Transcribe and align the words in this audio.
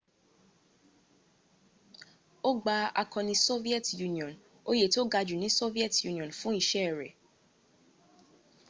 o 2.49 2.51
gba 2.61 2.77
akọni 3.01 3.33
soviet 3.47 3.87
union 4.07 4.33
oyè 4.69 4.85
tó 4.93 5.01
ga 5.11 5.19
jú 5.27 5.35
ní 5.41 5.47
soviet 5.59 5.95
union 6.09 6.31
fún 6.39 6.55
iṣẹ́ 6.61 6.87
rẹ̀ 6.99 7.11